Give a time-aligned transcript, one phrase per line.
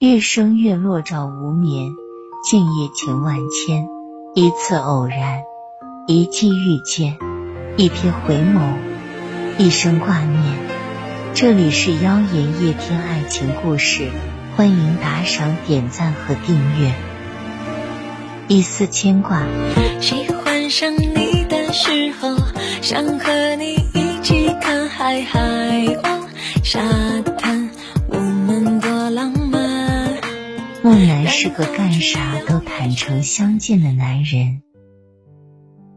[0.00, 1.92] 月升月落照无眠，
[2.42, 3.86] 静夜情万千。
[4.34, 5.42] 一次偶然，
[6.06, 7.18] 一季遇见，
[7.76, 8.76] 一瞥回眸，
[9.58, 10.42] 一生挂念。
[11.34, 14.08] 这里是妖言夜听爱情故事，
[14.56, 16.94] 欢迎打赏、点赞和订阅。
[18.48, 19.42] 一丝牵挂，
[20.00, 22.38] 喜欢上你的时候，
[22.80, 26.22] 想和你一起看海，海鸥
[26.64, 26.80] 沙
[31.42, 34.60] 是个干啥都坦诚相见的男人，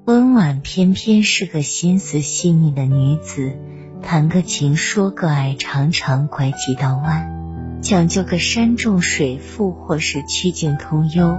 [0.05, 3.51] 温婉偏偏是个心思细腻的女子。
[4.01, 11.37] 谈个情说个爱，常常拐几道弯，讲究个山重水复或是曲径通幽。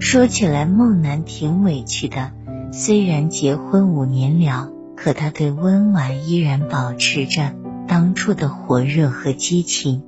[0.00, 2.32] 说起来，孟楠挺委屈的。
[2.72, 7.54] 虽然结婚五年了，可他对温婉依然保持着
[7.86, 10.02] 当初的火热和激情。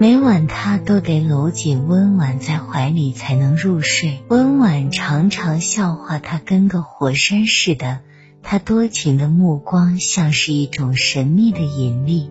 [0.00, 4.24] 每晚他都得搂紧温婉在怀里才能入睡。
[4.28, 8.00] 温婉常常笑话他跟个火山似的，
[8.42, 12.28] 他多情的目光像是一种神秘的引力，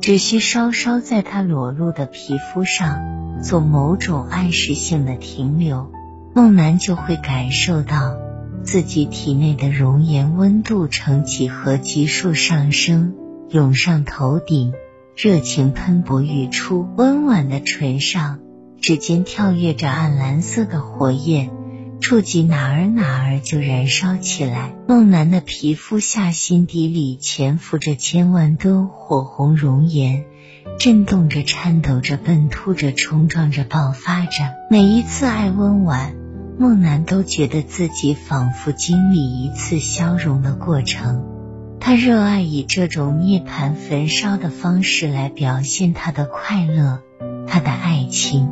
[0.00, 5.92] 只需稍稍在他裸露的皮肤上做某种暗示性的停留，
[6.34, 8.16] 梦楠就会感受到
[8.62, 13.14] 自己体内的熔岩温度呈几何级数上升，
[13.50, 14.72] 涌上头顶。
[15.22, 18.40] 热情喷薄欲出，温婉的唇上，
[18.80, 21.48] 指尖跳跃着暗蓝色的火焰，
[22.00, 24.74] 触及哪儿哪儿就燃烧起来。
[24.88, 30.24] 梦楠的皮肤下心底里潜伏着千万吨火红熔岩，
[30.80, 34.52] 震动着、颤抖着、奔突着、冲撞着、爆发着。
[34.68, 36.16] 每一次爱温婉，
[36.58, 41.31] 梦楠都觉得自己仿佛经历一次消融的过程。
[41.84, 47.00] 他热爱以这种涅槃焚烧的方式来表现他的快乐，
[47.48, 48.48] 他的爱情。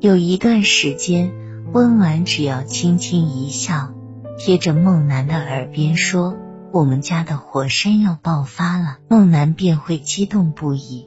[0.00, 1.30] 有一段时间，
[1.72, 3.94] 温婉只要轻轻一笑，
[4.40, 6.36] 贴着梦楠的耳边说
[6.74, 11.06] ：“我们家的火山要爆发了。”梦楠便会激动不已。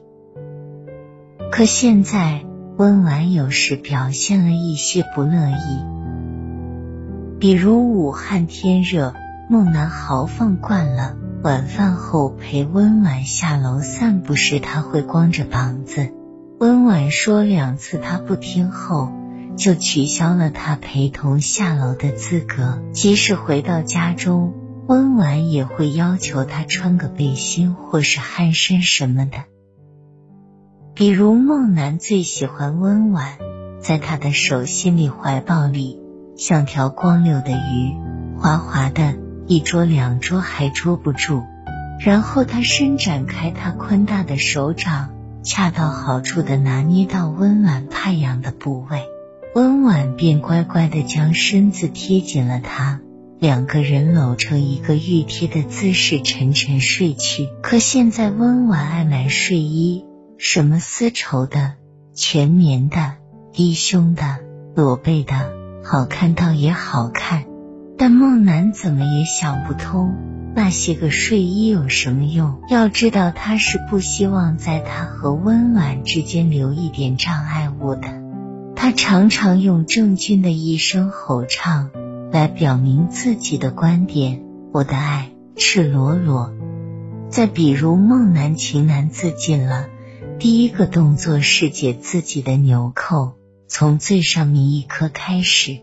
[1.52, 2.46] 可现在，
[2.78, 5.84] 温婉有时表现了一些不乐意，
[7.38, 9.12] 比如武汉天热。
[9.48, 11.14] 梦楠豪放惯了，
[11.44, 16.12] 晚饭后陪温婉下楼散步时，他会光着膀子。
[16.58, 19.12] 温婉说两次他不听后，
[19.56, 22.82] 就取消了他陪同下楼的资格。
[22.90, 24.52] 即使回到家中，
[24.88, 29.44] 温婉也会要求他穿个背心或是汗衫什么的。
[30.94, 33.38] 比如梦楠最喜欢温婉
[33.80, 36.00] 在他的手心里、怀抱里，
[36.36, 37.94] 像条光溜的鱼，
[38.40, 39.14] 滑滑的。
[39.48, 41.42] 一捉两捉还捉不住，
[42.00, 45.10] 然后他伸展开他宽大的手掌，
[45.42, 49.04] 恰到好处的拿捏到温婉怕痒的部位，
[49.54, 53.00] 温婉便乖乖的将身子贴紧了他，
[53.38, 57.48] 两个人搂成一个玉贴的姿势沉沉睡去。
[57.62, 60.04] 可现在温婉爱买睡衣，
[60.38, 61.74] 什么丝绸的、
[62.14, 63.14] 全棉的、
[63.52, 64.38] 低胸的、
[64.74, 65.52] 裸背的，
[65.84, 67.44] 好看倒也好看。
[67.98, 70.14] 但梦楠怎么也想不通，
[70.54, 72.60] 那些个睡衣有什么用？
[72.68, 78.22] 要知道，他是不希望在他和温婉之间留一点障碍物的。
[78.74, 81.90] 他常常用郑钧的一声吼唱
[82.30, 84.42] 来表明自己的观点：
[84.72, 86.52] 我的爱赤裸裸。
[87.30, 89.88] 再比如，梦楠情难自禁了，
[90.38, 93.32] 第一个动作是解自己的纽扣，
[93.66, 95.80] 从最上面一颗开始。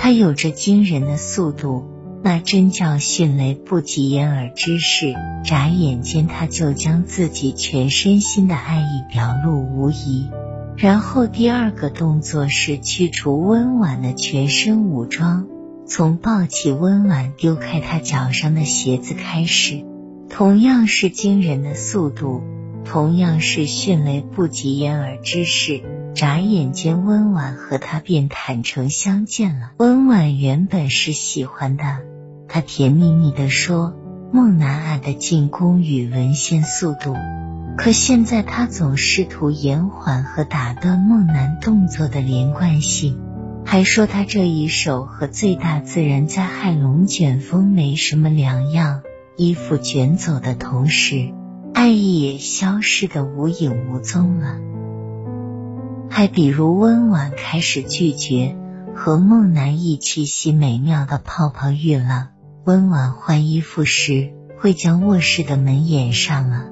[0.00, 1.84] 他有着惊人的速度，
[2.22, 5.14] 那真叫迅雷不及掩耳之势。
[5.44, 10.28] 眨眼间，他就将自己全身心的爱意表露无遗。
[10.76, 15.48] 然后第二个动作是去除温婉的全身武装，
[15.84, 19.84] 从抱起温婉、丢开他脚上的鞋子开始，
[20.30, 22.42] 同样是惊人的速度，
[22.84, 25.82] 同样是迅雷不及掩耳之势。
[26.18, 29.70] 眨眼间，温婉和他便坦诚相见了。
[29.76, 31.98] 温婉原本是喜欢的，
[32.48, 33.94] 他甜蜜蜜的说
[34.34, 37.14] ：“梦楠爱的进攻与沦陷速度。”
[37.78, 43.16] 可现在他总试图延缓和打断梦楠动作的连贯性，
[43.64, 49.02] 还说他这一手和最大自然灾害龙卷风没什么两样。
[49.36, 51.32] 衣服卷走的同时，
[51.74, 54.58] 爱意也消失的无影无踪了。
[56.10, 58.56] 还比如温婉开始拒绝
[58.94, 62.30] 和梦楠一起洗美妙的泡泡浴了。
[62.64, 66.66] 温婉换衣服时会将卧室的门掩上了，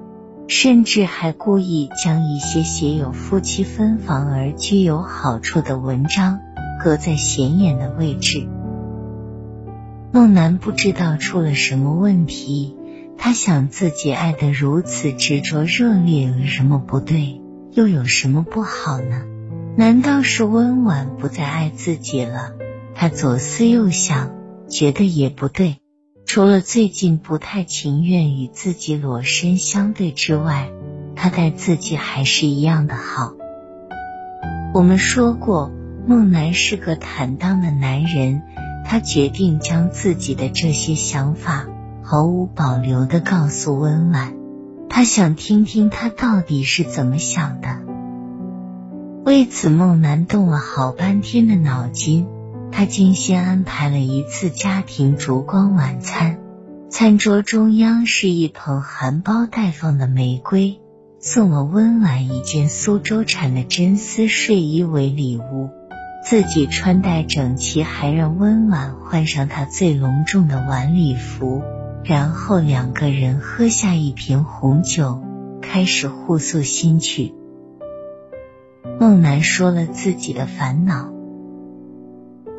[0.49, 6.41] 甚至还故意将一些写有夫妻分房而居有好处的文章
[6.83, 8.47] 搁在显眼的位置。
[10.13, 12.77] 孟楠不知道出了什么问题，
[13.17, 17.41] 他想自己爱得如此执着热烈，有什么不对？
[17.77, 19.27] 又有什么不好呢？
[19.77, 22.53] 难道是温婉不再爱自己了？
[22.95, 24.31] 他左思右想，
[24.67, 25.77] 觉得也不对。
[26.25, 30.71] 除了最近不太情愿与自己裸身相对之外，
[31.17, 33.35] 他待自己还是一样的好。
[34.73, 35.71] 我们说过，
[36.07, 38.41] 孟楠是个坦荡的男人，
[38.87, 41.67] 他决定将自己的这些想法
[42.03, 44.33] 毫无保留的告诉温婉。
[44.97, 47.83] 他想听听他到底是怎么想的。
[49.27, 52.27] 为此，孟楠动了好半天的脑筋。
[52.73, 56.39] 他精心安排了一次家庭烛光晚餐，
[56.89, 60.81] 餐桌中央是一捧含苞待放的玫瑰，
[61.19, 65.69] 送了温婉一件苏州产的真丝睡衣为礼物，
[66.25, 71.63] 自己穿戴整齐，还让温婉换上她最隆重的晚礼服，
[72.07, 75.21] 然后两个人喝下一瓶红酒，
[75.61, 77.35] 开始互诉心曲。
[79.01, 81.11] 孟楠说了自己的烦恼。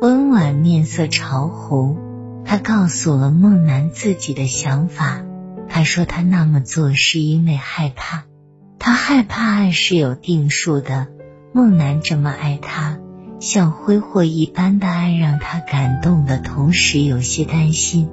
[0.02, 1.96] 温婉面色潮红，
[2.44, 5.24] 他告诉了孟楠自己的想法。
[5.66, 8.24] 他说他那么做是因为害怕，
[8.78, 11.06] 他害怕爱是有定数的。
[11.52, 12.98] 孟楠这么爱他，
[13.40, 18.10] 像挥霍一般的爱，让他感动的同时有些担心，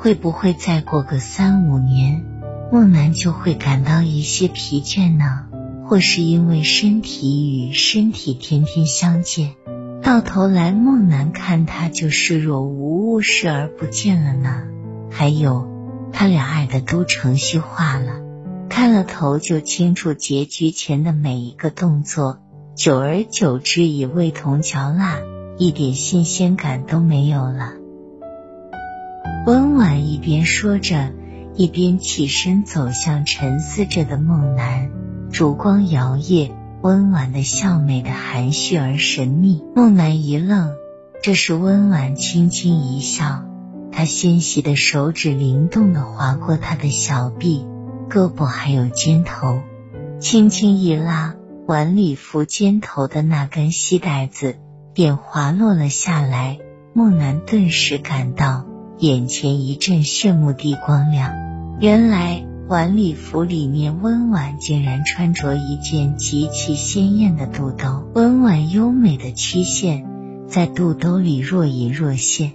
[0.00, 2.24] 会不会再过个三五年，
[2.70, 5.46] 孟楠就会感到一些疲倦呢？
[5.88, 9.56] 或是因为身体与身体天天相见。
[10.00, 14.62] 到头来，孟楠看他就视若无物，视而不见了呢。
[15.10, 15.66] 还有，
[16.12, 18.20] 他俩爱的都程序化了，
[18.68, 22.38] 开了头就清楚结局前的每一个动作，
[22.76, 25.18] 久而久之已味同嚼蜡，
[25.58, 27.72] 一点新鲜感都没有了。
[29.48, 31.10] 温婉一边说着，
[31.54, 34.90] 一边起身走向沉思着的孟楠，
[35.32, 36.50] 烛光摇曳。
[36.82, 39.64] 温婉的笑，美的含蓄而神秘。
[39.74, 40.72] 孟楠一愣，
[41.22, 43.42] 这时温婉轻轻一笑，
[43.90, 47.64] 她纤细的手指灵动的划过他的小臂、
[48.10, 49.62] 胳膊还有肩头，
[50.20, 51.36] 轻轻一拉，
[51.66, 54.56] 晚礼服肩头的那根细带子
[54.92, 56.58] 便滑落了下来。
[56.92, 58.66] 孟楠顿时感到
[59.00, 61.32] 眼前一阵炫目的光亮，
[61.80, 62.44] 原来。
[62.68, 68.06] 晚礼服里面，温婉竟然穿着一件极其鲜艳的肚兜。
[68.14, 70.04] 温婉优美的曲线
[70.46, 72.52] 在肚兜里若隐若现，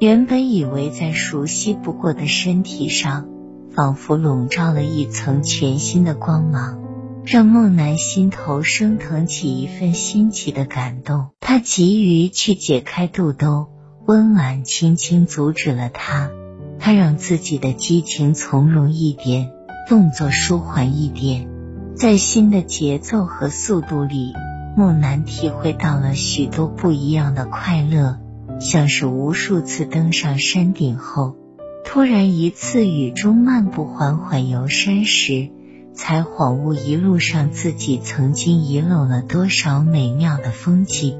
[0.00, 3.26] 原本以为在熟悉不过的身体上，
[3.74, 6.78] 仿佛笼罩了一层全新的光芒，
[7.24, 11.28] 让孟楠心头升腾起一份新奇的感动。
[11.40, 13.68] 他急于去解开肚兜，
[14.06, 16.30] 温婉轻轻阻止了他。
[16.78, 19.50] 他让自己的激情从容一点。
[19.86, 21.46] 动作舒缓一点，
[21.94, 24.32] 在新的节奏和速度里，
[24.78, 28.18] 木兰体会到了许多不一样的快乐，
[28.60, 31.36] 像是无数次登上山顶后，
[31.84, 35.50] 突然一次雨中漫步缓缓游山时，
[35.92, 41.18] 才恍悟一路上自己曾经遗漏了多少美妙的风景。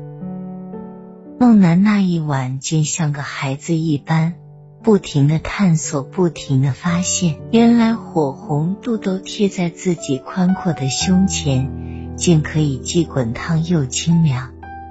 [1.38, 4.34] 梦楠那一晚竟像个孩子一般。
[4.82, 14.50] 不停的探索，不停的发现，原来火红肚兜贴在自己宽阔的胸前，竟可以既滚烫又清凉。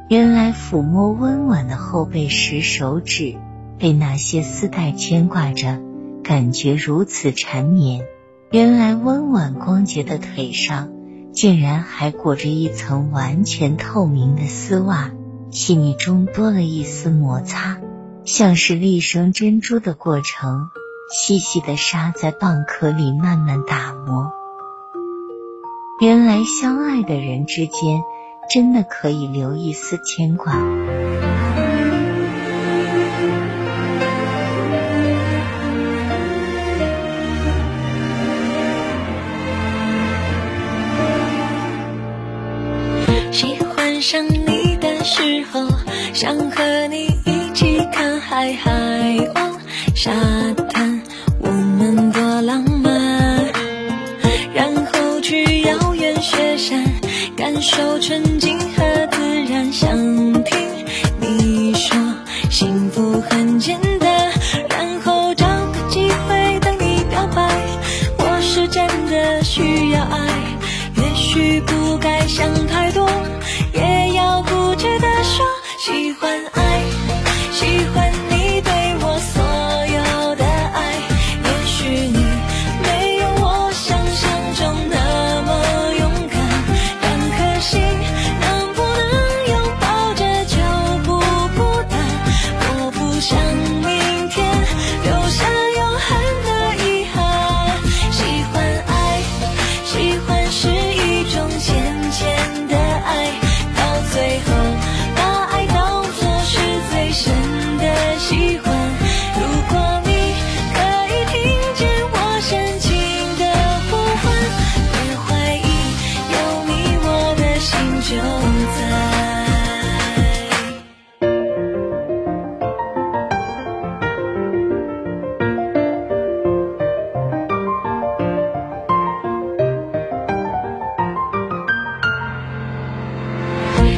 [0.10, 3.36] 原来抚摸温婉的后背时，手指
[3.78, 5.80] 被那些丝带牵挂着，
[6.24, 8.04] 感觉如此缠绵。
[8.50, 10.90] 原来温婉光洁的腿上，
[11.34, 15.12] 竟然还裹着一层完全透明的丝袜，
[15.54, 17.78] 细腻中多了一丝摩擦。
[18.26, 20.70] 像是粒生珍珠的过程，
[21.12, 24.32] 细细的沙在蚌壳里慢慢打磨。
[26.00, 28.02] 原来相爱的人之间，
[28.50, 30.54] 真的可以留一丝牵挂。
[50.04, 50.12] 沙
[50.70, 51.02] 滩，
[51.40, 52.92] 我们多浪漫。
[54.54, 56.84] 然后去遥远雪山，
[57.38, 58.53] 感受纯净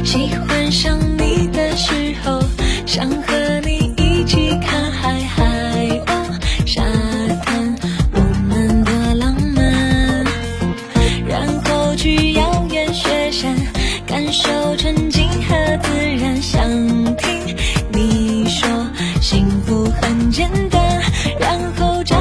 [0.06, 2.40] 喜欢上你的时候
[2.86, 5.44] 想和你一起看海海
[6.06, 6.84] 鸥沙
[7.44, 7.76] 滩
[8.14, 10.24] 我们多浪漫。
[11.28, 13.56] 然后去遥远雪山
[14.06, 14.48] 感受
[14.78, 16.70] 纯净和自然想
[17.16, 17.58] 听
[17.92, 18.70] 你说
[19.20, 21.02] 幸福很简单。
[21.40, 22.16] 然后找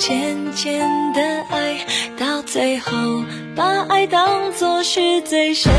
[0.00, 0.80] 浅浅
[1.12, 1.86] 的爱
[2.18, 2.90] 到最后
[3.54, 5.70] 把爱当作是最深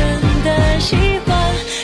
[0.44, 0.94] 的喜
[1.26, 1.81] 欢。